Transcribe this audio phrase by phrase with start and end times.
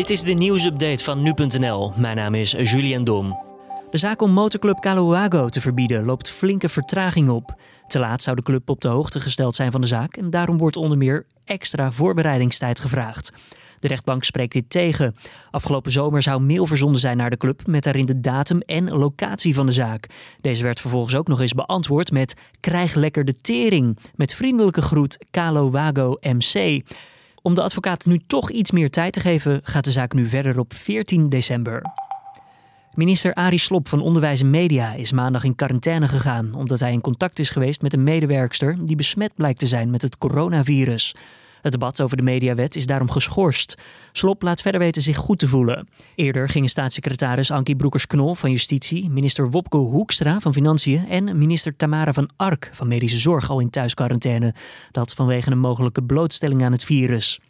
[0.00, 1.92] Dit is de nieuwsupdate van nu.nl.
[1.96, 3.38] Mijn naam is Julian Dom.
[3.90, 7.54] De zaak om motorclub Caloago te verbieden loopt flinke vertraging op.
[7.86, 10.58] Te laat zou de club op de hoogte gesteld zijn van de zaak en daarom
[10.58, 13.32] wordt onder meer extra voorbereidingstijd gevraagd.
[13.80, 15.16] De rechtbank spreekt dit tegen.
[15.50, 19.54] Afgelopen zomer zou mail verzonden zijn naar de club met daarin de datum en locatie
[19.54, 20.06] van de zaak.
[20.40, 23.98] Deze werd vervolgens ook nog eens beantwoord met krijg lekker de tering.
[24.14, 26.82] Met vriendelijke groet Calo Wago MC.
[27.42, 30.58] Om de advocaat nu toch iets meer tijd te geven, gaat de zaak nu verder
[30.58, 31.82] op 14 december.
[32.92, 37.00] Minister Arie Slob van Onderwijs en Media is maandag in quarantaine gegaan omdat hij in
[37.00, 41.14] contact is geweest met een medewerkster die besmet blijkt te zijn met het coronavirus.
[41.62, 43.74] Het debat over de mediawet is daarom geschorst.
[44.12, 45.88] Slop laat verder weten zich goed te voelen.
[46.14, 52.12] Eerder gingen staatssecretaris Ankie Broekers-Knol van Justitie, minister Wopke Hoekstra van Financiën en minister Tamara
[52.12, 54.54] van Ark van Medische Zorg al in thuisquarantaine.
[54.90, 57.40] Dat vanwege een mogelijke blootstelling aan het virus.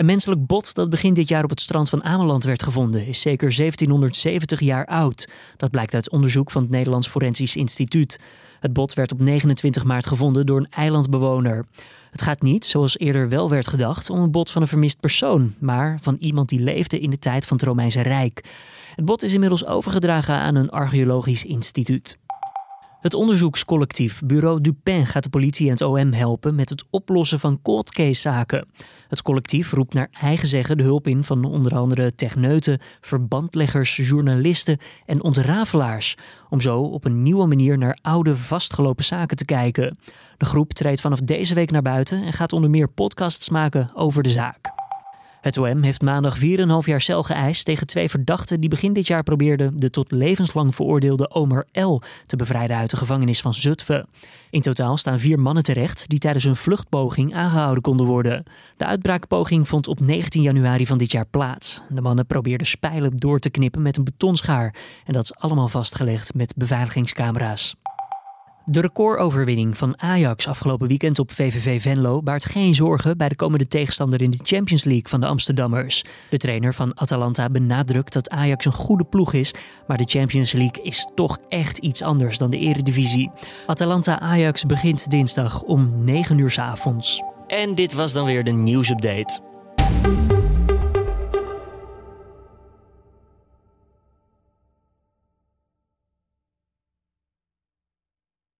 [0.00, 3.20] Een menselijk bot dat begin dit jaar op het strand van Ameland werd gevonden is
[3.20, 5.28] zeker 1770 jaar oud.
[5.56, 8.20] Dat blijkt uit onderzoek van het Nederlands Forensisch Instituut.
[8.60, 11.64] Het bot werd op 29 maart gevonden door een eilandbewoner.
[12.10, 15.54] Het gaat niet, zoals eerder wel werd gedacht, om een bot van een vermist persoon,
[15.58, 18.44] maar van iemand die leefde in de tijd van het Romeinse Rijk.
[18.94, 22.18] Het bot is inmiddels overgedragen aan een archeologisch instituut.
[23.00, 27.62] Het onderzoekscollectief Bureau Dupin gaat de politie en het OM helpen met het oplossen van
[27.62, 28.68] cold case zaken.
[29.08, 34.78] Het collectief roept naar eigen zeggen de hulp in van onder andere techneuten, verbandleggers, journalisten
[35.06, 36.16] en ontrafelaars.
[36.48, 39.98] Om zo op een nieuwe manier naar oude vastgelopen zaken te kijken.
[40.36, 44.22] De groep treedt vanaf deze week naar buiten en gaat onder meer podcasts maken over
[44.22, 44.79] de zaak.
[45.40, 46.42] Het OM heeft maandag 4,5
[46.84, 51.30] jaar cel geëist tegen twee verdachten die begin dit jaar probeerden de tot levenslang veroordeelde
[51.30, 52.00] Omer L.
[52.26, 54.08] te bevrijden uit de gevangenis van Zutphen.
[54.50, 58.44] In totaal staan vier mannen terecht die tijdens hun vluchtpoging aangehouden konden worden.
[58.76, 61.82] De uitbraakpoging vond op 19 januari van dit jaar plaats.
[61.88, 64.74] De mannen probeerden spijlen door te knippen met een betonschaar
[65.04, 67.74] en dat is allemaal vastgelegd met beveiligingscamera's.
[68.64, 73.66] De recordoverwinning van Ajax afgelopen weekend op VVV Venlo baart geen zorgen bij de komende
[73.66, 76.04] tegenstander in de Champions League van de Amsterdammers.
[76.30, 79.54] De trainer van Atalanta benadrukt dat Ajax een goede ploeg is,
[79.86, 83.30] maar de Champions League is toch echt iets anders dan de Eredivisie.
[83.66, 87.22] Atalanta-Ajax begint dinsdag om 9 uur s avonds.
[87.46, 89.40] En dit was dan weer de nieuwsupdate.